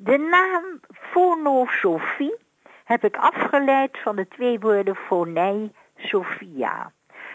De 0.00 0.18
naam 0.18 0.80
fonosofie 0.92 2.36
heb 2.84 3.04
ik 3.04 3.16
afgeleid 3.16 3.98
van 4.02 4.16
de 4.16 4.28
twee 4.28 4.58
woorden 4.60 4.94
fonei, 4.94 5.72
Sophia. 5.96 6.92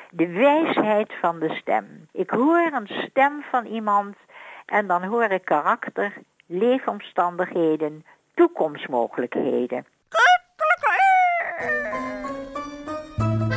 De 0.10 0.28
wijsheid 0.28 1.14
van 1.22 1.40
de 1.40 1.56
stem. 1.56 2.08
Ik 2.12 2.30
hoor 2.30 2.72
een 2.72 2.88
stem 2.88 3.44
van 3.52 3.66
iemand 3.66 4.16
en 4.66 4.88
dan 4.88 5.04
hoor 5.04 5.24
ik 5.24 5.46
karakter, 5.46 6.14
leefomstandigheden, 6.46 8.06
toekomstmogelijkheden. 8.34 9.86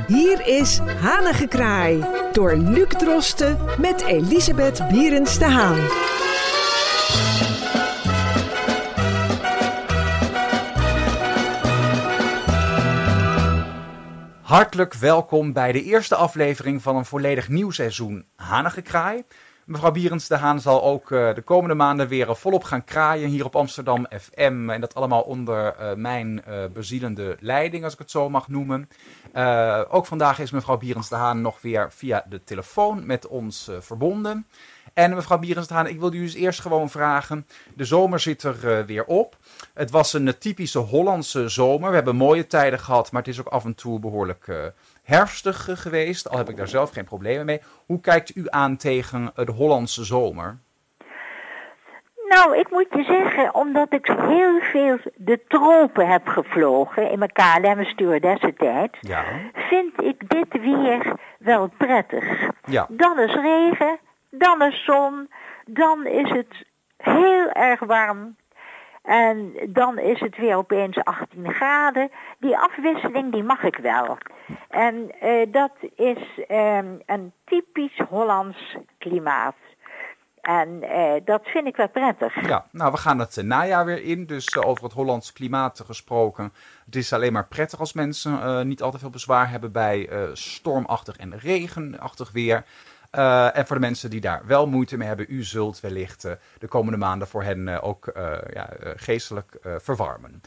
Hier 0.07 0.47
is 0.47 0.79
Hanengekraai 0.79 2.05
door 2.33 2.55
Luc 2.55 2.89
Drosten 2.89 3.59
met 3.81 4.05
Elisabeth 4.05 4.89
Bierens 4.89 5.39
de 5.39 5.45
Haan. 5.45 6.25
Hartelijk 14.47 14.95
welkom 14.95 15.53
bij 15.53 15.73
de 15.73 15.83
eerste 15.83 16.15
aflevering 16.15 16.83
van 16.83 16.97
een 16.97 17.05
volledig 17.05 17.49
nieuw 17.49 17.71
seizoen 17.71 18.25
Hanengekraai. 18.37 19.25
Mevrouw 19.65 19.91
Bierens 19.91 20.29
de 20.29 20.37
Haan 20.37 20.61
zal 20.61 20.83
ook 20.83 21.11
uh, 21.11 21.35
de 21.35 21.43
komende 21.43 21.75
maanden 21.75 22.09
weer 22.09 22.37
volop 22.37 22.65
gaan 22.65 22.85
kraaien 22.85 23.29
hier 23.29 23.45
op 23.45 23.57
Amsterdam 23.57 24.07
FM. 24.21 24.71
En 24.71 24.81
dat 24.81 24.95
allemaal 24.95 25.23
onder 25.23 25.75
uh, 25.81 25.95
mijn 25.95 26.43
bezielende 26.73 27.37
leiding, 27.41 27.85
als 27.85 27.93
ik 27.93 27.99
het 27.99 28.11
zo 28.11 28.31
mag 28.31 28.49
noemen. 28.49 28.89
ook 29.89 30.07
vandaag 30.07 30.39
is 30.39 30.51
mevrouw 30.51 30.79
Bierens 30.79 31.09
de 31.09 31.17
Haan 31.17 31.41
nog 31.41 31.61
weer 31.61 31.93
via 31.93 32.25
de 32.29 32.45
telefoon 32.45 33.07
met 33.07 33.27
ons 33.27 33.71
verbonden. 33.81 34.47
En 34.97 35.15
mevrouw 35.15 35.39
Bierens 35.39 35.69
de 35.69 35.75
Haan, 35.75 35.87
ik 35.87 36.01
wilde 36.01 36.17
u 36.17 36.21
dus 36.21 36.35
eerst 36.35 36.61
gewoon 36.61 36.91
vragen. 36.91 37.47
De 37.75 37.85
zomer 37.85 38.21
zit 38.21 38.43
er 38.43 38.87
weer 38.87 39.05
op. 39.05 39.37
Het 39.75 39.91
was 39.91 40.13
een 40.13 40.39
typische 40.39 40.79
Hollandse 40.79 41.49
zomer. 41.49 41.89
We 41.89 41.95
hebben 41.95 42.17
mooie 42.17 42.47
tijden 42.47 42.79
gehad, 42.79 43.13
maar 43.13 43.23
het 43.23 43.31
is 43.31 43.41
ook 43.41 43.47
af 43.47 43.65
en 43.65 43.75
toe 43.75 44.01
behoorlijk 44.01 44.73
herfstig 45.03 45.69
geweest, 45.83 46.31
al 46.31 46.39
heb 46.39 46.49
ik 46.49 46.57
daar 46.57 46.69
zelf 46.69 46.91
geen 46.91 47.05
problemen 47.05 47.47
mee. 47.47 47.61
Hoe 47.87 48.01
kijkt 48.01 48.37
u 48.37 48.45
aan 48.49 48.77
tegen 48.77 49.33
de 49.35 49.53
Hollandse 49.53 50.05
zomer? 50.05 50.59
Nou, 52.29 52.59
ik 52.59 52.71
moet 52.71 52.87
je 52.91 53.05
zeggen, 53.05 53.55
omdat 53.55 53.93
ik 53.93 54.07
heel 54.07 54.61
veel 54.61 54.99
de 55.15 55.41
tropen 55.49 56.09
heb 56.09 56.27
gevlogen 56.27 57.11
in 57.11 57.19
mijn 57.19 57.33
KLM 57.33 57.85
stewardessentijd, 57.85 58.97
ja. 59.01 59.25
vind 59.55 60.03
ik 60.03 60.29
dit 60.29 60.61
weer 60.61 61.15
wel 61.39 61.71
prettig. 61.77 62.51
Ja. 62.65 62.87
Dan 62.91 63.19
is 63.19 63.35
regen, 63.35 63.99
dan 64.39 64.63
is 64.63 64.85
zon, 64.85 65.29
dan 65.67 66.07
is 66.07 66.31
het 66.31 66.65
heel 66.97 67.51
erg 67.51 67.81
warm. 67.81 68.37
En 69.07 69.53
dan 69.69 69.99
is 69.99 70.21
het 70.21 70.37
weer 70.37 70.57
opeens 70.57 71.05
18 71.05 71.53
graden. 71.53 72.11
Die 72.39 72.59
afwisseling 72.59 73.33
die 73.33 73.43
mag 73.43 73.63
ik 73.63 73.77
wel. 73.77 74.19
En 74.69 75.11
uh, 75.23 75.53
dat 75.53 75.73
is 75.95 76.19
um, 76.49 77.01
een 77.07 77.33
typisch 77.45 78.01
Hollands 78.09 78.77
klimaat. 78.99 79.55
En 80.41 80.69
uh, 80.83 81.13
dat 81.25 81.41
vind 81.45 81.67
ik 81.67 81.77
wel 81.77 81.89
prettig. 81.89 82.49
Ja, 82.49 82.67
nou 82.71 82.93
we 82.93 82.99
gaan 82.99 83.19
het 83.19 83.43
najaar 83.43 83.85
weer 83.85 84.03
in. 84.03 84.27
Dus 84.27 84.55
uh, 84.55 84.69
over 84.69 84.85
het 84.85 84.93
Hollands 84.93 85.33
klimaat 85.33 85.83
gesproken. 85.87 86.53
Het 86.85 86.97
is 86.97 87.13
alleen 87.13 87.33
maar 87.33 87.47
prettig 87.47 87.79
als 87.79 87.93
mensen 87.93 88.69
niet 88.69 88.83
al 88.83 88.91
te 88.91 88.99
veel 88.99 89.11
bezwaar 89.11 89.51
hebben 89.51 89.73
bij 89.73 90.09
stormachtig 90.33 91.17
en 91.17 91.39
regenachtig 91.39 92.33
weer. 92.33 92.65
Uh, 93.13 93.57
en 93.57 93.67
voor 93.67 93.77
de 93.77 93.83
mensen 93.83 94.11
die 94.11 94.21
daar 94.21 94.47
wel 94.47 94.67
moeite 94.67 94.97
mee 94.97 95.09
hebben, 95.09 95.27
u 95.29 95.45
zult 95.45 95.81
wellicht 95.81 96.25
uh, 96.25 96.33
de 96.59 96.69
komende 96.69 96.99
maanden 96.99 97.29
voor 97.29 97.43
hen 97.43 97.67
uh, 97.67 97.85
ook 97.85 98.11
ja, 98.53 98.71
geestelijk 98.97 99.59
verwarmen. 99.79 100.41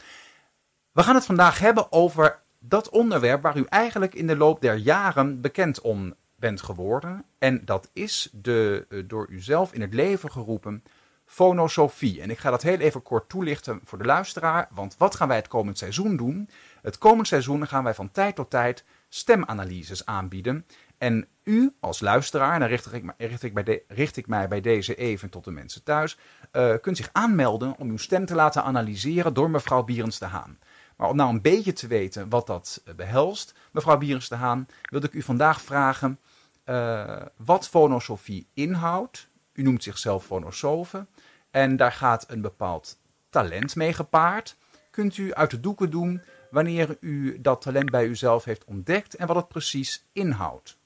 We 0.92 1.02
gaan 1.02 1.14
het 1.14 1.24
vandaag 1.24 1.58
hebben 1.58 1.92
over 1.92 2.38
dat 2.58 2.88
onderwerp 2.88 3.42
waar 3.42 3.56
u 3.56 3.64
eigenlijk 3.68 4.14
in 4.14 4.26
de 4.26 4.36
loop 4.36 4.60
der 4.60 4.74
jaren 4.74 5.40
bekend 5.40 5.80
om 5.80 6.14
bent 6.36 6.62
geworden. 6.62 7.24
En 7.38 7.64
dat 7.64 7.90
is 7.92 8.28
de 8.32 8.86
door 9.06 9.26
u 9.28 9.40
zelf 9.40 9.72
in 9.72 9.80
het 9.80 9.94
leven 9.94 10.30
geroepen 10.30 10.82
fonosofie. 11.30 12.20
En 12.20 12.30
ik 12.30 12.38
ga 12.38 12.50
dat 12.50 12.62
heel 12.62 12.78
even 12.78 13.02
kort 13.02 13.28
toelichten 13.28 13.80
voor 13.84 13.98
de 13.98 14.04
luisteraar. 14.04 14.68
Want 14.70 14.96
wat 14.98 15.14
gaan 15.14 15.28
wij 15.28 15.36
het 15.36 15.48
komend 15.48 15.78
seizoen 15.78 16.16
doen? 16.16 16.48
Het 16.82 16.98
komend 16.98 17.26
seizoen 17.26 17.66
gaan 17.66 17.84
wij 17.84 17.94
van 17.94 18.10
tijd 18.10 18.34
tot 18.34 18.50
tijd 18.50 18.84
stemanalyses 19.08 20.06
aanbieden. 20.06 20.66
En 21.00 21.28
u 21.44 21.76
als 21.80 22.00
luisteraar, 22.00 22.54
en 22.54 22.60
dan 22.60 22.68
richt 22.68 22.92
ik, 22.92 23.04
richt 23.16 23.42
ik, 23.42 23.54
bij 23.54 23.82
richt 23.88 24.16
ik 24.16 24.26
mij 24.26 24.48
bij 24.48 24.60
deze 24.60 24.94
even 24.94 25.30
tot 25.30 25.44
de 25.44 25.50
mensen 25.50 25.82
thuis, 25.82 26.18
uh, 26.52 26.74
kunt 26.80 26.96
zich 26.96 27.08
aanmelden 27.12 27.74
om 27.78 27.90
uw 27.90 27.96
stem 27.96 28.26
te 28.26 28.34
laten 28.34 28.64
analyseren 28.64 29.34
door 29.34 29.50
mevrouw 29.50 29.82
Bierens 29.82 30.18
de 30.18 30.24
Haan. 30.24 30.58
Maar 30.96 31.08
om 31.08 31.16
nou 31.16 31.30
een 31.30 31.42
beetje 31.42 31.72
te 31.72 31.86
weten 31.86 32.28
wat 32.28 32.46
dat 32.46 32.82
eh, 32.84 32.94
behelst, 32.94 33.54
mevrouw 33.72 33.98
Bierens 33.98 34.28
de 34.28 34.34
Haan, 34.34 34.66
wilde 34.82 35.06
ik 35.06 35.12
u 35.12 35.22
vandaag 35.22 35.60
vragen 35.60 36.18
uh, 36.64 37.16
wat 37.36 37.68
fonosofie 37.68 38.46
inhoudt. 38.54 39.28
U 39.52 39.62
noemt 39.62 39.82
zichzelf 39.82 40.24
fonosofe 40.24 41.06
en 41.50 41.76
daar 41.76 41.92
gaat 41.92 42.24
een 42.28 42.40
bepaald 42.40 42.98
talent 43.30 43.76
mee 43.76 43.92
gepaard. 43.92 44.56
Kunt 44.90 45.16
u 45.16 45.34
uit 45.34 45.50
de 45.50 45.60
doeken 45.60 45.90
doen 45.90 46.22
wanneer 46.50 46.96
u 47.00 47.40
dat 47.40 47.60
talent 47.60 47.90
bij 47.90 48.06
uzelf 48.06 48.44
heeft 48.44 48.64
ontdekt 48.64 49.14
en 49.14 49.26
wat 49.26 49.36
het 49.36 49.48
precies 49.48 50.04
inhoudt? 50.12 50.78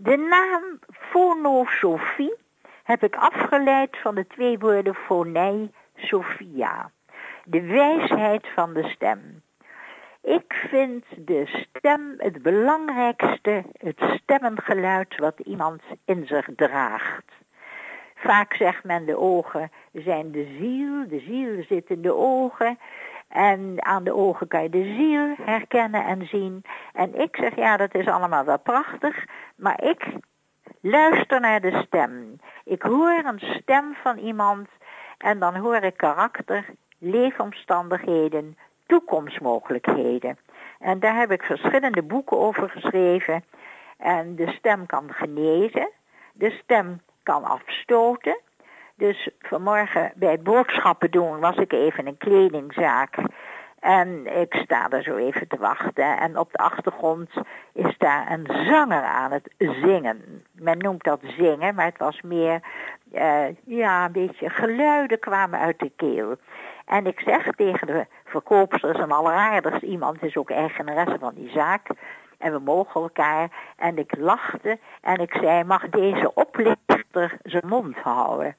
De 0.00 0.16
naam 0.16 0.78
fonosofie 0.90 2.34
heb 2.82 3.02
ik 3.02 3.16
afgeleid 3.16 3.96
van 3.96 4.14
de 4.14 4.26
twee 4.26 4.58
woorden 4.58 4.94
fonei, 4.94 5.70
Sophia. 5.96 6.90
De 7.44 7.62
wijsheid 7.62 8.46
van 8.54 8.72
de 8.72 8.88
stem. 8.88 9.42
Ik 10.22 10.66
vind 10.70 11.04
de 11.16 11.46
stem 11.46 12.14
het 12.16 12.42
belangrijkste, 12.42 13.64
het 13.72 14.00
stemmengeluid 14.22 15.16
wat 15.16 15.38
iemand 15.38 15.82
in 16.04 16.26
zich 16.26 16.48
draagt. 16.56 17.32
Vaak 18.14 18.54
zegt 18.54 18.84
men 18.84 19.06
de 19.06 19.18
ogen 19.18 19.70
zijn 19.92 20.30
de 20.30 20.56
ziel, 20.58 21.08
de 21.08 21.20
ziel 21.20 21.64
zit 21.68 21.90
in 21.90 22.02
de 22.02 22.14
ogen. 22.14 22.78
En 23.28 23.84
aan 23.84 24.04
de 24.04 24.14
ogen 24.14 24.48
kan 24.48 24.62
je 24.62 24.70
de 24.70 24.94
ziel 24.96 25.46
herkennen 25.46 26.04
en 26.04 26.26
zien. 26.26 26.64
En 26.92 27.20
ik 27.20 27.36
zeg, 27.36 27.56
ja, 27.56 27.76
dat 27.76 27.94
is 27.94 28.06
allemaal 28.06 28.44
wel 28.44 28.58
prachtig, 28.58 29.24
maar 29.56 29.82
ik 29.82 30.06
luister 30.80 31.40
naar 31.40 31.60
de 31.60 31.82
stem. 31.86 32.40
Ik 32.64 32.82
hoor 32.82 33.22
een 33.24 33.40
stem 33.40 33.94
van 34.02 34.18
iemand 34.18 34.68
en 35.18 35.38
dan 35.38 35.56
hoor 35.56 35.82
ik 35.82 35.96
karakter, 35.96 36.64
leefomstandigheden, 36.98 38.56
toekomstmogelijkheden. 38.86 40.38
En 40.78 41.00
daar 41.00 41.16
heb 41.16 41.30
ik 41.30 41.42
verschillende 41.42 42.02
boeken 42.02 42.38
over 42.38 42.70
geschreven. 42.70 43.44
En 43.98 44.36
de 44.36 44.52
stem 44.52 44.86
kan 44.86 45.12
genezen, 45.12 45.90
de 46.32 46.50
stem 46.50 47.00
kan 47.22 47.44
afstoten, 47.44 48.40
dus 48.98 49.28
vanmorgen 49.40 50.12
bij 50.14 50.40
boodschappen 50.40 51.10
doen 51.10 51.40
was 51.40 51.56
ik 51.56 51.72
even 51.72 51.98
in 51.98 52.06
een 52.06 52.16
kledingzaak. 52.16 53.16
En 53.80 54.40
ik 54.40 54.54
sta 54.54 54.88
daar 54.88 55.02
zo 55.02 55.16
even 55.16 55.48
te 55.48 55.56
wachten. 55.58 56.18
En 56.18 56.38
op 56.38 56.52
de 56.52 56.58
achtergrond 56.58 57.30
is 57.72 57.94
daar 57.98 58.30
een 58.30 58.46
zanger 58.66 59.02
aan 59.02 59.32
het 59.32 59.50
zingen. 59.58 60.44
Men 60.52 60.78
noemt 60.78 61.04
dat 61.04 61.20
zingen, 61.36 61.74
maar 61.74 61.84
het 61.84 61.98
was 61.98 62.22
meer, 62.22 62.60
uh, 63.12 63.44
ja, 63.64 64.04
een 64.04 64.12
beetje 64.12 64.50
geluiden 64.50 65.18
kwamen 65.18 65.58
uit 65.58 65.78
de 65.78 65.92
keel. 65.96 66.36
En 66.84 67.06
ik 67.06 67.20
zeg 67.20 67.50
tegen 67.56 67.86
de 67.86 68.06
verkoopsters, 68.24 68.98
een 68.98 69.12
alleraardigst 69.12 69.82
iemand, 69.82 70.22
is 70.22 70.36
ook 70.36 70.50
eigenaresse 70.50 71.18
van 71.18 71.34
die 71.34 71.50
zaak. 71.50 71.88
En 72.38 72.52
we 72.52 72.58
mogen 72.58 73.00
elkaar. 73.00 73.48
En 73.76 73.98
ik 73.98 74.16
lachte 74.16 74.78
en 75.00 75.16
ik 75.20 75.34
zei, 75.34 75.64
mag 75.64 75.88
deze 75.88 76.34
oplichter 76.34 77.36
zijn 77.42 77.66
mond 77.66 77.96
houden? 77.96 78.56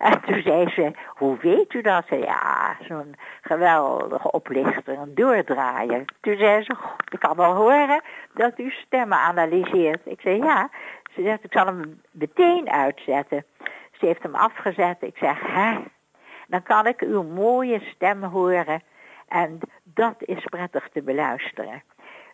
En 0.08 0.20
toen 0.20 0.42
zei 0.42 0.68
ze, 0.68 0.92
hoe 1.06 1.36
weet 1.36 1.74
u 1.74 1.80
dat? 1.80 2.04
Ja, 2.08 2.76
zo'n 2.88 3.14
geweldige 3.40 4.30
oplichter, 4.30 4.98
een 4.98 5.14
doordraaier. 5.14 6.04
Toen 6.20 6.36
zei 6.36 6.62
ze, 6.62 6.76
ik 7.10 7.18
kan 7.18 7.36
wel 7.36 7.54
horen 7.54 8.02
dat 8.34 8.58
u 8.58 8.70
stemmen 8.70 9.18
analyseert. 9.18 10.00
Ik 10.04 10.20
zei, 10.20 10.36
ja. 10.36 10.70
Ze 11.14 11.22
zegt, 11.22 11.44
ik 11.44 11.52
zal 11.52 11.66
hem 11.66 12.00
meteen 12.10 12.70
uitzetten. 12.70 13.44
Ze 13.92 14.06
heeft 14.06 14.22
hem 14.22 14.34
afgezet. 14.34 14.96
Ik 15.00 15.16
zeg, 15.16 15.40
hè? 15.40 15.78
Dan 16.46 16.62
kan 16.62 16.86
ik 16.86 17.00
uw 17.00 17.22
mooie 17.22 17.80
stem 17.80 18.22
horen. 18.22 18.82
En 19.28 19.58
dat 19.84 20.14
is 20.18 20.44
prettig 20.44 20.88
te 20.92 21.02
beluisteren. 21.02 21.82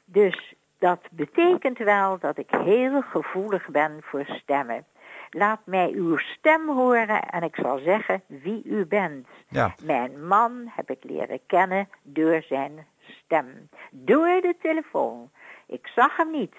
Dus 0.05 0.55
dat 0.79 1.01
betekent 1.11 1.79
wel 1.79 2.19
dat 2.19 2.39
ik 2.39 2.51
heel 2.51 3.03
gevoelig 3.03 3.69
ben 3.69 3.99
voor 4.03 4.25
stemmen. 4.27 4.85
Laat 5.31 5.61
mij 5.65 5.91
uw 5.93 6.17
stem 6.17 6.69
horen 6.69 7.23
en 7.23 7.43
ik 7.43 7.55
zal 7.55 7.79
zeggen 7.79 8.23
wie 8.27 8.63
u 8.65 8.87
bent. 8.87 9.27
Ja. 9.49 9.75
Mijn 9.83 10.27
man 10.27 10.71
heb 10.77 10.91
ik 10.91 11.05
leren 11.05 11.41
kennen 11.47 11.89
door 12.03 12.43
zijn 12.49 12.87
stem. 13.25 13.69
Door 13.91 14.41
de 14.41 14.57
telefoon. 14.63 15.31
Ik 15.67 15.87
zag 15.95 16.17
hem 16.17 16.31
niet, 16.31 16.55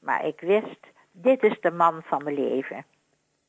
maar 0.00 0.26
ik 0.26 0.40
wist, 0.40 0.86
dit 1.12 1.42
is 1.42 1.60
de 1.60 1.70
man 1.70 2.02
van 2.04 2.24
mijn 2.24 2.48
leven. 2.48 2.84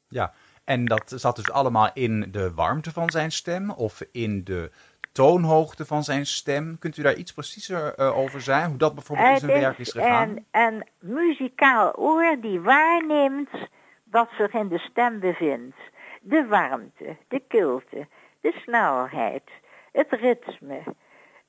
Ja, 0.07 0.33
en 0.63 0.85
dat 0.85 1.13
zat 1.15 1.35
dus 1.35 1.51
allemaal 1.51 1.89
in 1.93 2.27
de 2.31 2.53
warmte 2.53 2.91
van 2.91 3.09
zijn 3.09 3.31
stem 3.31 3.71
of 3.71 4.01
in 4.11 4.43
de 4.43 4.71
toonhoogte 5.11 5.85
van 5.85 6.03
zijn 6.03 6.25
stem. 6.25 6.79
Kunt 6.79 6.97
u 6.97 7.01
daar 7.01 7.15
iets 7.15 7.33
preciezer 7.33 7.97
over 7.97 8.41
zijn? 8.41 8.69
Hoe 8.69 8.77
dat 8.77 8.93
bijvoorbeeld 8.93 9.29
in 9.29 9.37
zijn 9.37 9.61
werk 9.61 9.77
is 9.77 9.91
gegaan? 9.91 10.29
Een, 10.29 10.45
een 10.51 10.87
muzikaal 10.99 11.95
oor 11.95 12.37
die 12.41 12.59
waarneemt 12.59 13.49
wat 14.13 14.29
zich 14.37 14.53
in 14.53 14.67
de 14.67 14.79
stem 14.79 15.19
bevindt. 15.19 15.77
De 16.21 16.47
warmte, 16.47 17.17
de 17.27 17.39
kilte, 17.47 18.07
de 18.41 18.51
snelheid, 18.51 19.49
het 19.91 20.11
ritme, 20.11 20.83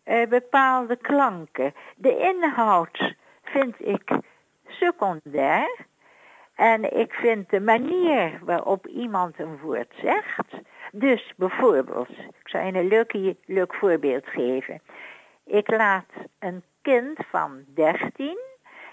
uh, 0.04 0.26
bepaalde 0.26 0.96
klanken. 0.96 1.74
De 1.96 2.16
inhoud 2.16 3.14
vind 3.42 3.74
ik 3.78 4.18
secundair. 4.66 5.86
En 6.54 6.96
ik 6.98 7.12
vind 7.12 7.50
de 7.50 7.60
manier 7.60 8.38
waarop 8.44 8.86
iemand 8.86 9.38
een 9.38 9.58
woord 9.58 9.92
zegt. 10.02 10.52
Dus 10.92 11.32
bijvoorbeeld, 11.36 12.08
ik 12.08 12.48
zou 12.48 12.64
je 12.64 12.72
een 12.72 12.88
leuk, 12.88 13.34
leuk 13.44 13.74
voorbeeld 13.74 14.26
geven. 14.26 14.80
Ik 15.44 15.70
laat 15.70 16.10
een 16.38 16.62
kind 16.82 17.18
van 17.30 17.64
13, 17.74 18.38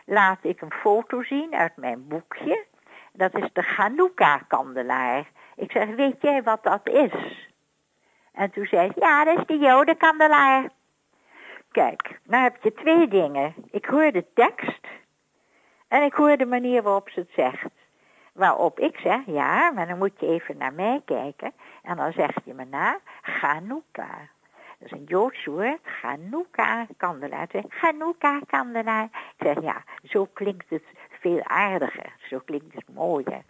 laat 0.05 0.39
ik 0.41 0.61
een 0.61 0.73
foto 0.73 1.23
zien 1.23 1.55
uit 1.55 1.77
mijn 1.77 2.07
boekje. 2.07 2.65
Dat 3.13 3.35
is 3.35 3.49
de 3.53 3.61
Hanukkah-kandelaar. 3.61 5.29
Ik 5.55 5.71
zeg, 5.71 5.95
weet 5.95 6.21
jij 6.21 6.43
wat 6.43 6.63
dat 6.63 6.89
is? 6.89 7.49
En 8.31 8.51
toen 8.51 8.65
zei 8.65 8.87
hij, 8.87 8.91
ja, 8.95 9.23
dat 9.23 9.37
is 9.37 9.45
de 9.45 9.57
jodenkandelaar. 9.57 10.69
Kijk, 11.71 12.19
nou 12.23 12.43
heb 12.43 12.63
je 12.63 12.73
twee 12.73 13.07
dingen. 13.07 13.53
Ik 13.71 13.85
hoor 13.85 14.11
de 14.11 14.25
tekst 14.33 14.87
en 15.87 16.03
ik 16.03 16.13
hoor 16.13 16.37
de 16.37 16.45
manier 16.45 16.83
waarop 16.83 17.09
ze 17.09 17.19
het 17.19 17.31
zegt. 17.35 17.73
Waarop 18.33 18.79
ik 18.79 18.97
zeg, 18.99 19.19
ja, 19.25 19.71
maar 19.71 19.87
dan 19.87 19.97
moet 19.97 20.19
je 20.19 20.27
even 20.27 20.57
naar 20.57 20.73
mij 20.73 21.01
kijken. 21.05 21.53
En 21.81 21.95
dan 21.95 22.11
zeg 22.11 22.35
je 22.43 22.53
me 22.53 22.65
na, 22.65 22.99
Chanukka. 23.21 24.29
Dat 24.79 24.91
is 24.91 24.91
een 24.91 25.03
Joods 25.03 25.45
woord, 25.45 25.79
kandelaar. 26.97 27.47
Chanukka, 27.69 28.39
kandelaar. 28.47 29.03
Ik 29.03 29.33
zeg, 29.37 29.61
ja, 29.61 29.83
zo 30.03 30.25
klinkt 30.33 30.69
het 30.69 30.83
veel 31.21 31.43
aardiger. 31.43 32.13
Zo 32.29 32.39
klinkt 32.45 32.75
het 32.75 32.93
mooier. 32.93 33.43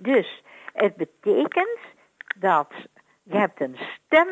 Dus, 0.00 0.42
het 0.72 0.96
betekent 0.96 1.78
dat 2.36 2.72
je 3.22 3.36
hebt 3.36 3.60
een 3.60 3.76
stem 3.76 4.28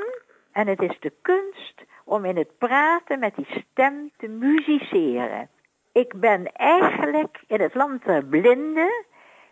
en 0.52 0.66
het 0.66 0.82
is 0.82 0.96
de 1.00 1.12
kunst 1.22 1.84
om 2.04 2.24
in 2.24 2.36
het 2.36 2.58
praten 2.58 3.18
met 3.18 3.34
die 3.36 3.64
stem 3.70 4.10
te 4.16 4.28
musiceren. 4.28 5.48
Ik 5.92 6.20
ben 6.20 6.52
eigenlijk 6.52 7.40
in 7.46 7.60
het 7.60 7.74
land 7.74 8.04
der 8.04 8.24
blinden, 8.24 9.04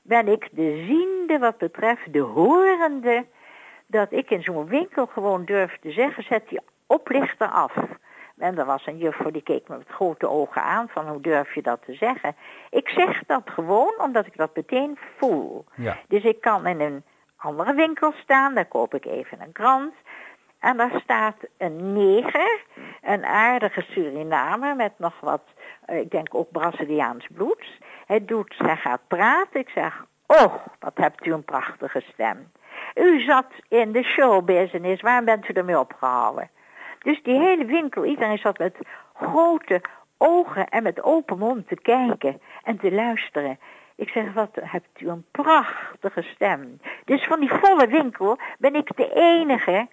ben 0.02 0.28
ik 0.28 0.48
de 0.52 0.84
ziende 0.86 1.38
wat 1.38 1.58
betreft 1.58 2.12
de 2.12 2.18
horende, 2.18 3.26
dat 3.86 4.12
ik 4.12 4.30
in 4.30 4.42
zo'n 4.42 4.66
winkel 4.66 5.06
gewoon 5.06 5.44
durf 5.44 5.78
te 5.80 5.90
zeggen, 5.90 6.22
zet 6.22 6.48
die 6.48 6.60
oplichter 6.86 7.48
af. 7.48 7.74
En 8.38 8.58
er 8.58 8.64
was 8.64 8.86
een 8.86 8.98
juffrouw 8.98 9.30
die 9.30 9.42
keek 9.42 9.68
me 9.68 9.76
met 9.76 9.88
grote 9.88 10.28
ogen 10.28 10.62
aan 10.62 10.88
van 10.88 11.08
hoe 11.08 11.20
durf 11.20 11.54
je 11.54 11.62
dat 11.62 11.80
te 11.84 11.94
zeggen. 11.94 12.36
Ik 12.70 12.88
zeg 12.88 13.22
dat 13.26 13.42
gewoon 13.44 13.94
omdat 13.98 14.26
ik 14.26 14.36
dat 14.36 14.56
meteen 14.56 14.98
voel. 15.16 15.64
Ja. 15.74 15.96
Dus 16.08 16.22
ik 16.22 16.40
kan 16.40 16.66
in 16.66 16.80
een 16.80 17.04
andere 17.36 17.74
winkel 17.74 18.12
staan, 18.22 18.54
daar 18.54 18.66
koop 18.66 18.94
ik 18.94 19.04
even 19.04 19.40
een 19.40 19.52
krant. 19.52 19.94
En 20.58 20.76
daar 20.76 21.00
staat 21.02 21.36
een 21.58 21.92
neger, 21.92 22.64
een 23.02 23.24
aardige 23.24 23.80
Surinamer 23.80 24.76
met 24.76 24.92
nog 24.96 25.20
wat, 25.20 25.42
eh, 25.86 25.98
ik 25.98 26.10
denk 26.10 26.34
ook 26.34 26.50
Braziliaans 26.50 27.26
bloed. 27.32 27.78
Hij 28.06 28.24
doet, 28.24 28.54
hij 28.58 28.76
gaat 28.76 29.00
praten. 29.08 29.60
Ik 29.60 29.68
zeg, 29.68 30.04
oh, 30.26 30.54
wat 30.78 30.96
hebt 30.96 31.26
u 31.26 31.32
een 31.32 31.44
prachtige 31.44 32.02
stem. 32.12 32.50
U 32.94 33.20
zat 33.20 33.46
in 33.68 33.92
de 33.92 34.02
showbusiness, 34.02 35.02
waarom 35.02 35.24
bent 35.24 35.48
u 35.48 35.52
ermee 35.52 35.78
opgehouden? 35.78 36.50
Dus 37.04 37.22
die 37.22 37.38
hele 37.38 37.64
winkel, 37.64 38.04
iedereen 38.04 38.38
zat 38.38 38.58
met 38.58 38.76
grote 39.14 39.80
ogen 40.18 40.68
en 40.68 40.82
met 40.82 41.02
open 41.02 41.38
mond 41.38 41.68
te 41.68 41.76
kijken 41.76 42.40
en 42.62 42.78
te 42.78 42.92
luisteren. 42.92 43.58
Ik 43.96 44.08
zeg, 44.08 44.32
wat 44.32 44.58
hebt 44.60 45.00
u 45.00 45.08
een 45.08 45.24
prachtige 45.30 46.22
stem. 46.22 46.80
Dus 47.04 47.24
van 47.24 47.40
die 47.40 47.52
volle 47.52 47.86
winkel 47.86 48.38
ben 48.58 48.74
ik 48.74 48.96
de 48.96 49.12
enige 49.14 49.88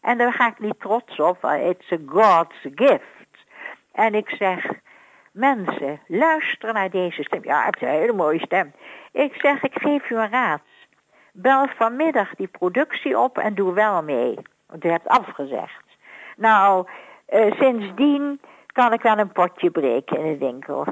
en 0.00 0.18
daar 0.18 0.32
ga 0.32 0.48
ik 0.48 0.58
niet 0.58 0.80
trots 0.80 1.20
op, 1.20 1.44
it's 1.44 1.92
a 1.92 1.96
God's 2.06 2.66
gift. 2.74 3.46
En 3.92 4.14
ik 4.14 4.30
zeg, 4.30 4.66
mensen, 5.32 6.00
luister 6.06 6.72
naar 6.72 6.90
deze 6.90 7.22
stem. 7.22 7.44
Ja, 7.44 7.64
het 7.64 7.76
is 7.76 7.82
een 7.82 7.94
hele 7.94 8.12
mooie 8.12 8.40
stem. 8.40 8.72
Ik 9.12 9.34
zeg, 9.34 9.62
ik 9.62 9.74
geef 9.74 10.10
u 10.10 10.16
een 10.16 10.30
raad. 10.30 10.62
Bel 11.32 11.68
vanmiddag 11.76 12.34
die 12.34 12.46
productie 12.46 13.18
op 13.18 13.38
en 13.38 13.54
doe 13.54 13.72
wel 13.72 14.02
mee. 14.02 14.38
Want 14.66 14.84
u 14.84 14.88
hebt 14.88 15.08
afgezegd. 15.08 15.87
Nou, 16.38 16.86
uh, 17.28 17.52
sindsdien 17.52 18.40
kan 18.66 18.92
ik 18.92 19.02
wel 19.02 19.18
een 19.18 19.32
potje 19.32 19.70
breken 19.70 20.18
in 20.18 20.32
de 20.32 20.38
winkel. 20.38 20.84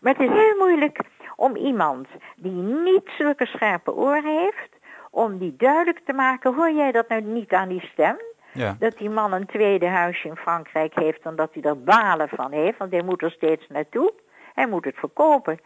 Maar 0.00 0.12
het 0.12 0.28
is 0.28 0.36
heel 0.36 0.56
moeilijk 0.58 1.00
om 1.36 1.56
iemand 1.56 2.08
die 2.36 2.62
niet 2.62 3.10
zulke 3.18 3.46
scherpe 3.46 3.94
oren 3.94 4.38
heeft, 4.38 4.68
om 5.10 5.38
die 5.38 5.54
duidelijk 5.56 6.00
te 6.04 6.12
maken, 6.12 6.54
hoor 6.54 6.70
jij 6.70 6.92
dat 6.92 7.08
nou 7.08 7.22
niet 7.22 7.52
aan 7.52 7.68
die 7.68 7.88
stem? 7.92 8.16
Ja. 8.52 8.76
Dat 8.78 8.96
die 8.98 9.10
man 9.10 9.32
een 9.32 9.46
tweede 9.46 9.86
huisje 9.86 10.28
in 10.28 10.36
Frankrijk 10.36 10.94
heeft 10.94 11.26
omdat 11.26 11.50
hij 11.52 11.62
er 11.62 11.82
balen 11.82 12.28
van 12.28 12.52
heeft, 12.52 12.78
want 12.78 12.92
hij 12.92 13.02
moet 13.02 13.22
er 13.22 13.30
steeds 13.30 13.66
naartoe. 13.68 14.12
Hij 14.54 14.66
moet 14.66 14.84
het 14.84 14.96
verkopen. 14.96 15.58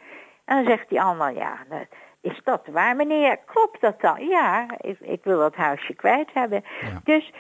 En 0.44 0.56
dan 0.56 0.64
zegt 0.64 0.88
die 0.88 1.00
ander, 1.00 1.34
ja, 1.34 1.58
nou, 1.68 1.86
is 2.20 2.40
dat 2.44 2.66
waar 2.66 2.96
meneer? 2.96 3.38
Klopt 3.46 3.80
dat 3.80 4.00
dan? 4.00 4.26
Ja, 4.26 4.66
ik, 4.80 5.00
ik 5.00 5.24
wil 5.24 5.38
dat 5.38 5.54
huisje 5.54 5.94
kwijt 5.94 6.30
hebben. 6.32 6.64
Dus 7.04 7.32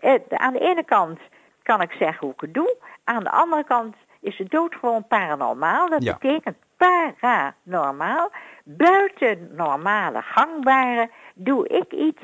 eh, 0.00 0.14
aan 0.28 0.52
de 0.52 0.58
ene 0.58 0.84
kant 0.84 1.18
kan 1.62 1.80
ik 1.80 1.92
zeggen 1.92 2.18
hoe 2.20 2.34
ik 2.34 2.40
het 2.40 2.54
doe. 2.54 2.76
Aan 3.04 3.24
de 3.24 3.30
andere 3.30 3.64
kant 3.64 3.96
is 4.20 4.36
de 4.36 4.48
dood 4.48 4.74
gewoon 4.74 5.06
paranormaal. 5.06 5.88
Dat 5.88 6.04
betekent 6.04 6.56
paranormaal. 6.76 8.30
Buiten 8.64 9.48
normale 9.52 10.22
gangbare 10.22 11.10
doe 11.34 11.68
ik 11.68 11.92
iets 11.92 12.22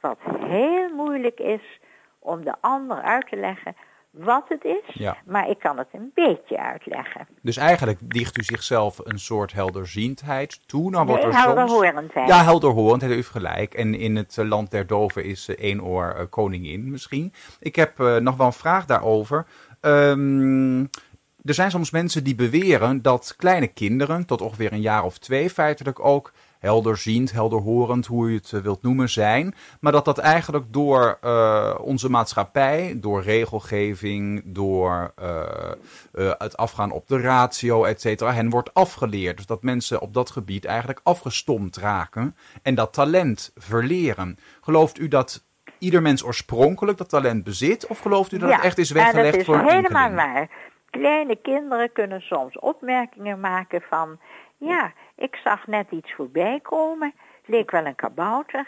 wat 0.00 0.18
heel 0.38 0.88
moeilijk 0.94 1.38
is 1.40 1.80
om 2.18 2.44
de 2.44 2.54
ander 2.60 3.02
uit 3.02 3.28
te 3.28 3.36
leggen 3.36 3.76
wat 4.10 4.44
het 4.48 4.64
is, 4.64 5.12
maar 5.26 5.48
ik 5.50 5.58
kan 5.58 5.78
het 5.78 5.88
een 5.92 6.10
beetje 6.14 6.58
uitleggen. 6.58 7.28
Dus 7.42 7.56
eigenlijk 7.56 7.98
dicht 8.02 8.38
u 8.38 8.42
zichzelf 8.42 8.98
een 9.02 9.18
soort 9.18 9.52
helderziendheid 9.52 10.68
toe. 10.68 10.90
Dan 10.90 11.06
wordt 11.06 11.22
nee, 11.22 11.32
er 11.32 11.38
helderhorendheid. 11.38 12.28
Soms... 12.28 12.40
Ja, 12.40 12.44
helderhorendheid, 12.44 13.12
u 13.12 13.14
heeft 13.14 13.28
gelijk. 13.28 13.74
En 13.74 13.94
in 13.94 14.16
het 14.16 14.36
land 14.36 14.70
der 14.70 14.86
doven 14.86 15.24
is 15.24 15.48
uh, 15.48 15.56
één 15.56 15.82
oor 15.84 16.14
uh, 16.18 16.24
koningin 16.30 16.90
misschien. 16.90 17.32
Ik 17.60 17.76
heb 17.76 17.98
uh, 17.98 18.16
nog 18.16 18.36
wel 18.36 18.46
een 18.46 18.52
vraag 18.52 18.84
daarover. 18.84 19.46
Um, 19.80 20.90
er 21.44 21.54
zijn 21.54 21.70
soms 21.70 21.90
mensen 21.90 22.24
die 22.24 22.34
beweren 22.34 23.02
dat 23.02 23.34
kleine 23.36 23.66
kinderen, 23.66 24.26
tot 24.26 24.40
ongeveer 24.40 24.72
een 24.72 24.80
jaar 24.80 25.04
of 25.04 25.18
twee 25.18 25.50
feitelijk 25.50 26.04
ook, 26.04 26.32
helderziend, 26.58 27.32
helderhorend, 27.32 28.06
hoe 28.06 28.30
je 28.30 28.36
het 28.36 28.52
eh, 28.52 28.60
wilt 28.60 28.82
noemen, 28.82 29.08
zijn. 29.08 29.54
Maar 29.80 29.92
dat 29.92 30.04
dat 30.04 30.18
eigenlijk 30.18 30.64
door 30.72 31.18
uh, 31.24 31.74
onze 31.80 32.10
maatschappij, 32.10 32.96
door 32.96 33.22
regelgeving, 33.22 34.42
door 34.44 35.12
uh, 35.22 36.30
het 36.38 36.56
afgaan 36.56 36.90
op 36.90 37.08
de 37.08 37.20
ratio, 37.20 37.84
et 37.84 38.00
cetera, 38.00 38.32
hen 38.32 38.50
wordt 38.50 38.74
afgeleerd. 38.74 39.36
Dus 39.36 39.46
dat 39.46 39.62
mensen 39.62 40.00
op 40.00 40.14
dat 40.14 40.30
gebied 40.30 40.64
eigenlijk 40.64 41.00
afgestomd 41.02 41.76
raken 41.76 42.36
en 42.62 42.74
dat 42.74 42.92
talent 42.92 43.52
verleren. 43.56 44.38
Gelooft 44.60 44.98
u 44.98 45.08
dat 45.08 45.44
ieder 45.78 46.02
mens 46.02 46.24
oorspronkelijk 46.24 46.98
dat 46.98 47.08
talent 47.08 47.44
bezit? 47.44 47.86
Of 47.86 47.98
gelooft 47.98 48.32
u 48.32 48.38
dat 48.38 48.52
het 48.52 48.64
echt 48.64 48.78
is 48.78 48.90
weggelegd 48.90 49.30
dat 49.30 49.40
is 49.40 49.46
voor 49.46 49.70
helemaal 49.70 50.12
waar. 50.12 50.50
Kleine 50.90 51.36
kinderen 51.36 51.92
kunnen 51.92 52.20
soms 52.20 52.58
opmerkingen 52.58 53.40
maken 53.40 53.82
van... 53.88 54.18
ja, 54.56 54.92
ik 55.18 55.36
zag 55.44 55.66
net 55.66 55.90
iets 55.90 56.12
voorbij 56.12 56.60
komen, 56.60 57.14
leek 57.44 57.70
wel 57.70 57.86
een 57.86 57.94
kabouter. 57.94 58.66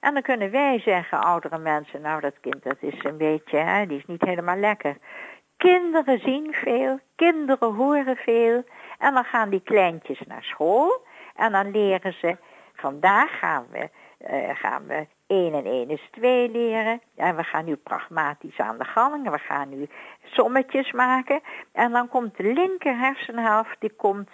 En 0.00 0.12
dan 0.12 0.22
kunnen 0.22 0.50
wij 0.50 0.80
zeggen, 0.80 1.20
oudere 1.20 1.58
mensen, 1.58 2.00
nou 2.00 2.20
dat 2.20 2.40
kind 2.40 2.62
dat 2.62 2.76
is 2.80 3.04
een 3.04 3.16
beetje, 3.16 3.56
hè, 3.56 3.86
die 3.86 3.98
is 3.98 4.06
niet 4.06 4.22
helemaal 4.22 4.56
lekker. 4.56 4.96
Kinderen 5.56 6.18
zien 6.18 6.52
veel, 6.52 7.00
kinderen 7.16 7.74
horen 7.74 8.16
veel. 8.16 8.64
En 8.98 9.14
dan 9.14 9.24
gaan 9.24 9.50
die 9.50 9.62
kleintjes 9.62 10.20
naar 10.26 10.42
school 10.42 11.04
en 11.34 11.52
dan 11.52 11.70
leren 11.70 12.12
ze, 12.12 12.36
vandaag 12.74 13.38
gaan 13.38 13.66
we, 13.70 13.88
uh, 14.30 14.56
gaan 14.56 14.86
we 14.86 15.06
1 15.26 15.54
en 15.54 15.66
1 15.66 15.90
is 15.90 16.08
2 16.10 16.50
leren. 16.50 17.00
En 17.16 17.36
we 17.36 17.42
gaan 17.42 17.64
nu 17.64 17.76
pragmatisch 17.76 18.58
aan 18.58 18.78
de 18.78 18.84
gang. 18.84 19.30
We 19.30 19.38
gaan 19.38 19.68
nu 19.68 19.88
sommetjes 20.22 20.92
maken. 20.92 21.40
En 21.72 21.92
dan 21.92 22.08
komt 22.08 22.36
de 22.36 22.52
linker 22.52 22.98
hersenhelft, 22.98 23.76
die 23.78 23.92
komt 23.92 24.30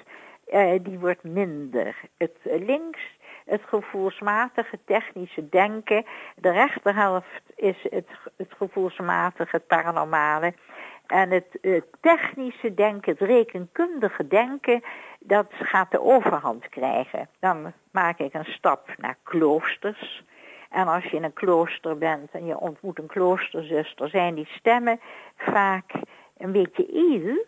uh, 0.52 0.72
die 0.82 0.98
wordt 0.98 1.22
minder. 1.22 1.96
Het 2.16 2.36
links, 2.42 3.00
het 3.44 3.62
gevoelsmatige 3.66 4.78
technische 4.84 5.48
denken. 5.48 6.04
De 6.36 6.50
rechterhelft 6.50 7.42
is 7.56 7.86
het, 7.90 8.08
het 8.36 8.52
gevoelsmatige, 8.56 9.56
het 9.56 9.66
paranormale. 9.66 10.54
En 11.06 11.30
het 11.30 11.58
uh, 11.60 11.80
technische 12.00 12.74
denken, 12.74 13.12
het 13.12 13.20
rekenkundige 13.20 14.26
denken, 14.26 14.82
dat 15.18 15.46
gaat 15.50 15.90
de 15.90 16.00
overhand 16.00 16.68
krijgen. 16.68 17.28
Dan 17.38 17.72
maak 17.90 18.18
ik 18.18 18.34
een 18.34 18.44
stap 18.44 18.88
naar 18.96 19.16
kloosters. 19.22 20.24
En 20.70 20.88
als 20.88 21.04
je 21.04 21.16
in 21.16 21.24
een 21.24 21.32
klooster 21.32 21.98
bent 21.98 22.30
en 22.30 22.46
je 22.46 22.58
ontmoet 22.58 22.98
een 22.98 23.06
kloosterzuster, 23.06 24.08
zijn 24.08 24.34
die 24.34 24.48
stemmen 24.50 25.00
vaak 25.36 25.92
een 26.36 26.52
beetje 26.52 26.86
iel. 26.86 27.44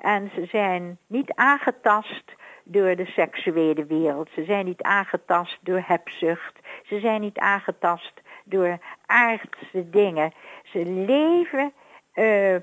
En 0.00 0.30
ze 0.34 0.46
zijn 0.46 0.98
niet 1.06 1.32
aangetast 1.34 2.24
door 2.64 2.96
de 2.96 3.06
seksuele 3.06 3.84
wereld. 3.84 4.28
Ze 4.34 4.44
zijn 4.44 4.64
niet 4.64 4.82
aangetast 4.82 5.58
door 5.60 5.82
hebzucht. 5.86 6.58
Ze 6.82 7.00
zijn 7.00 7.20
niet 7.20 7.38
aangetast 7.38 8.12
door 8.44 8.78
aardse 9.06 9.90
dingen. 9.90 10.32
Ze 10.62 10.84
leven 10.84 11.72
uh, 12.14 12.56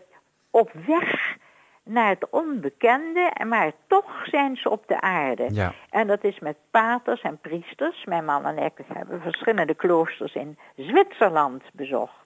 op 0.51 0.72
weg 0.86 1.38
naar 1.84 2.10
het 2.10 2.29
onbekende, 2.29 3.32
maar 3.48 3.72
toch 3.88 4.25
zijn 4.25 4.56
ze 4.56 4.70
op 4.70 4.88
de 4.88 5.01
aarde. 5.01 5.48
Ja. 5.53 5.74
En 5.89 6.08
dat 6.08 6.24
is 6.24 6.39
met 6.39 6.58
paters 6.72 7.22
en 7.22 7.39
priesters. 7.39 8.06
Mijn 8.06 8.25
man 8.25 8.46
en 8.46 8.58
ik 8.58 8.74
hebben 8.94 9.22
verschillende 9.22 9.74
kloosters 9.74 10.34
in 10.34 10.58
Zwitserland 10.75 11.63
bezocht. 11.74 12.25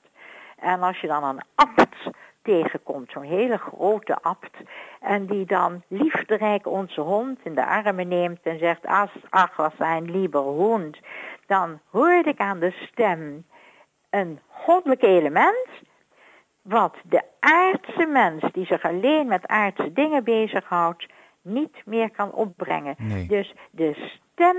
En 0.60 0.82
als 0.82 1.00
je 1.00 1.08
dan 1.08 1.24
een 1.24 1.42
abt 1.56 2.10
tegenkomt, 2.42 3.12
zo'n 3.12 3.24
hele 3.24 3.58
grote 3.58 4.18
abt, 4.22 4.58
en 5.00 5.26
die 5.26 5.46
dan 5.46 5.84
liefderijk 5.88 6.68
onze 6.68 7.02
hond 7.02 7.40
in 7.44 7.56
de 7.56 7.66
armen 7.66 8.08
neemt 8.08 8.40
en 8.44 8.60
zegt, 8.60 8.86
ach, 9.30 9.56
was 9.56 9.74
zijn 9.78 10.12
lieber 10.12 10.42
hond, 10.42 10.98
dan 11.48 11.80
hoorde 11.90 12.30
ik 12.30 12.40
aan 12.40 12.60
de 12.60 12.72
stem 12.72 13.46
een 14.10 14.40
goddelijk 14.48 15.02
element, 15.02 15.68
wat 16.62 16.96
de 17.04 17.22
aardse 17.40 18.06
mens, 18.06 18.44
die 18.52 18.66
zich 18.66 18.84
alleen 18.84 19.28
met 19.28 19.48
aardse 19.48 19.94
dingen 19.94 20.24
bezighoudt, 20.24 21.08
niet 21.42 21.82
meer 21.86 22.12
kan 22.12 22.32
opbrengen. 22.32 22.96
Nee. 22.98 23.28
Dus 23.28 23.54
de 23.72 24.12
stem 24.34 24.58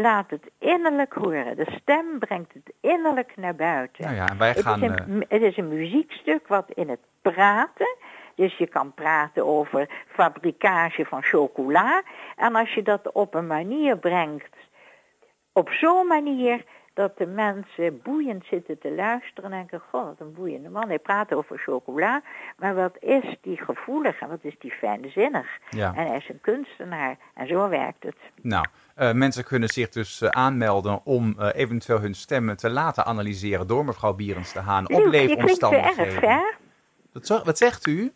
laat 0.00 0.30
het 0.30 0.50
innerlijk 0.58 1.12
horen. 1.12 1.56
De 1.56 1.78
stem 1.80 2.18
brengt 2.18 2.52
het 2.52 2.72
innerlijk 2.80 3.36
naar 3.36 3.54
buiten. 3.54 4.04
Nou 4.04 4.16
ja, 4.16 4.28
en 4.28 4.38
wij 4.38 4.54
gaan... 4.54 4.82
Het 4.82 4.92
is, 4.92 5.06
een, 5.06 5.24
het 5.28 5.42
is 5.42 5.56
een 5.56 5.68
muziekstuk 5.68 6.48
wat 6.48 6.70
in 6.74 6.88
het 6.88 7.00
praten... 7.22 7.96
Dus 8.34 8.56
je 8.56 8.66
kan 8.66 8.94
praten 8.94 9.46
over 9.46 9.88
fabrikage 10.06 11.04
van 11.04 11.22
chocola. 11.22 12.02
En 12.36 12.54
als 12.54 12.74
je 12.74 12.82
dat 12.82 13.12
op 13.12 13.34
een 13.34 13.46
manier 13.46 13.98
brengt, 13.98 14.56
op 15.52 15.70
zo'n 15.70 16.06
manier 16.06 16.64
dat 16.98 17.18
de 17.18 17.26
mensen 17.26 18.00
boeiend 18.02 18.44
zitten 18.44 18.78
te 18.78 18.94
luisteren 18.94 19.52
en 19.52 19.56
denken, 19.56 19.80
god, 19.90 20.04
wat 20.04 20.20
een 20.20 20.32
boeiende 20.32 20.68
man. 20.68 20.88
Hij 20.88 20.98
praat 20.98 21.34
over 21.34 21.58
chocola, 21.58 22.22
maar 22.56 22.74
wat 22.74 22.96
is 23.00 23.36
die 23.40 23.56
gevoelig 23.56 24.20
en 24.20 24.28
wat 24.28 24.38
is 24.42 24.54
die 24.58 24.70
fijnzinnig. 24.70 25.46
Ja. 25.70 25.94
En 25.94 26.06
hij 26.06 26.16
is 26.16 26.28
een 26.28 26.40
kunstenaar 26.40 27.16
en 27.34 27.46
zo 27.46 27.68
werkt 27.68 28.02
het. 28.02 28.16
Nou, 28.42 28.66
uh, 28.96 29.12
mensen 29.12 29.44
kunnen 29.44 29.68
zich 29.68 29.88
dus 29.88 30.22
uh, 30.22 30.28
aanmelden 30.28 31.00
om 31.04 31.34
uh, 31.38 31.48
eventueel 31.54 32.00
hun 32.00 32.14
stemmen 32.14 32.56
te 32.56 32.70
laten 32.70 33.04
analyseren 33.04 33.66
door 33.66 33.84
mevrouw 33.84 34.14
Bierens 34.14 34.52
te 34.52 34.60
Haan 34.60 34.88
op 34.88 35.04
leefomstandigheden. 35.04 35.94
Klinkt 35.94 36.22
erg 36.22 36.40
ver. 36.40 36.56
Wat, 37.12 37.44
wat 37.44 37.58
zegt 37.58 37.86
u? 37.86 38.12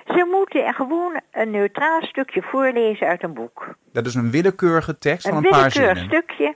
Ze 0.05 0.27
moeten 0.31 0.73
gewoon 0.73 1.21
een 1.31 1.51
neutraal 1.51 2.01
stukje 2.01 2.41
voorlezen 2.41 3.07
uit 3.07 3.23
een 3.23 3.33
boek. 3.33 3.75
Dat 3.93 4.05
is 4.05 4.15
een 4.15 4.31
willekeurige 4.31 4.97
tekst 4.97 5.27
van 5.27 5.37
Een 5.37 5.43
een 5.43 5.49
paar 5.49 5.59
willekeurig 5.59 5.97
zinnen. 5.97 6.21
stukje. 6.23 6.55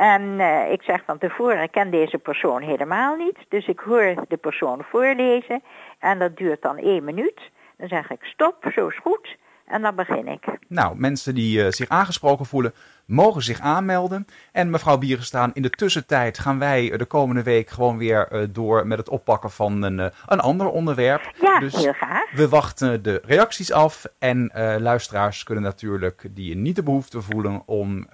En 0.00 0.22
uh, 0.22 0.72
ik 0.72 0.82
zeg 0.82 1.02
van 1.04 1.18
tevoren, 1.18 1.62
ik 1.62 1.70
ken 1.70 1.90
deze 1.90 2.18
persoon 2.18 2.62
helemaal 2.62 3.16
niet. 3.16 3.36
Dus 3.48 3.66
ik 3.66 3.78
hoor 3.78 4.14
de 4.28 4.36
persoon 4.36 4.84
voorlezen. 4.84 5.62
En 5.98 6.18
dat 6.18 6.36
duurt 6.36 6.62
dan 6.62 6.76
één 6.76 7.04
minuut. 7.04 7.40
Dan 7.76 7.88
zeg 7.88 8.10
ik 8.10 8.24
stop, 8.24 8.64
zo 8.74 8.86
is 8.86 8.98
goed. 8.98 9.36
En 9.70 9.82
dan 9.82 9.94
begin 9.94 10.28
ik. 10.28 10.58
Nou, 10.68 10.96
mensen 10.96 11.34
die 11.34 11.58
uh, 11.58 11.70
zich 11.70 11.88
aangesproken 11.88 12.46
voelen, 12.46 12.74
mogen 13.04 13.42
zich 13.42 13.60
aanmelden. 13.60 14.26
En 14.52 14.70
mevrouw 14.70 14.98
Bierenstaan, 14.98 15.50
in 15.54 15.62
de 15.62 15.70
tussentijd 15.70 16.38
gaan 16.38 16.58
wij 16.58 16.96
de 16.96 17.04
komende 17.04 17.42
week 17.42 17.70
gewoon 17.70 17.98
weer 17.98 18.28
uh, 18.32 18.46
door 18.50 18.86
met 18.86 18.98
het 18.98 19.08
oppakken 19.08 19.50
van 19.50 19.82
een, 19.82 19.98
uh, 19.98 20.06
een 20.26 20.40
ander 20.40 20.68
onderwerp. 20.68 21.32
Ja, 21.40 21.58
dus 21.58 21.74
heel 21.74 21.92
graag. 21.92 22.32
we 22.32 22.48
wachten 22.48 23.02
de 23.02 23.22
reacties 23.24 23.72
af. 23.72 24.04
En 24.18 24.50
luisteraars 24.78 25.42
kunnen 25.42 25.64
natuurlijk 25.64 26.26
die 26.30 26.56
niet 26.56 26.76
de 26.76 26.82
behoefte 26.82 27.22
voelen 27.22 27.62
om 27.66 28.06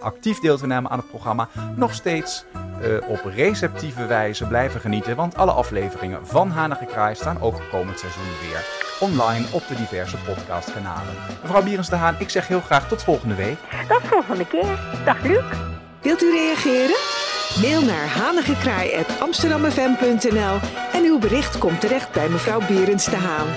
actief 0.00 0.38
deel 0.38 0.56
te 0.56 0.66
nemen 0.66 0.90
aan 0.90 0.98
het 0.98 1.08
programma, 1.08 1.48
nog 1.76 1.94
steeds 1.94 2.44
op 3.08 3.24
receptieve 3.24 4.06
wijze 4.06 4.46
blijven 4.46 4.80
genieten. 4.80 5.16
Want 5.16 5.36
alle 5.36 5.52
afleveringen 5.52 6.26
van 6.26 6.50
Hanige 6.50 6.84
Kraai 6.84 7.14
staan 7.14 7.40
ook 7.40 7.60
komend 7.70 7.98
seizoen 7.98 8.48
weer 8.48 8.79
online 9.00 9.46
op 9.50 9.62
de 9.68 9.74
diverse 9.74 10.16
podcastkanalen. 10.16 11.14
Mevrouw 11.42 11.62
Bierens 11.62 11.88
de 11.88 11.96
Haan, 11.96 12.16
ik 12.18 12.30
zeg 12.30 12.48
heel 12.48 12.60
graag 12.60 12.88
tot 12.88 13.02
volgende 13.02 13.34
week. 13.34 13.56
Tot 13.88 14.02
volgende 14.02 14.46
keer. 14.46 14.78
Dag 15.04 15.22
Luc. 15.22 15.42
Wilt 16.02 16.22
u 16.22 16.30
reageren? 16.30 16.96
Mail 17.60 17.82
naar 17.82 18.06
hanigekraai.amsterdammefm.nl 18.06 20.58
en 20.92 21.04
uw 21.04 21.18
bericht 21.18 21.58
komt 21.58 21.80
terecht 21.80 22.12
bij 22.12 22.28
mevrouw 22.28 22.60
Bierens 22.66 23.04
de 23.04 23.16
Haan. 23.16 23.48